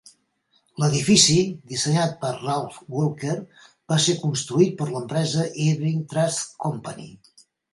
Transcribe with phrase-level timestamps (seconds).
[0.83, 1.35] L'edifici,
[1.73, 3.37] dissenyat per Ralph Walker,
[3.93, 7.07] va ser construït per l'empresa Irving Trust Company.